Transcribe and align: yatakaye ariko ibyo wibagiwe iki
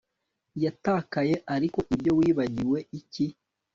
yatakaye 0.63 1.35
ariko 1.55 1.79
ibyo 1.95 2.11
wibagiwe 2.19 2.79
iki 2.99 3.25